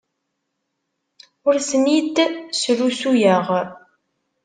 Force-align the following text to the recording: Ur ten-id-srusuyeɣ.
Ur 1.47 1.55
ten-id-srusuyeɣ. 1.67 3.45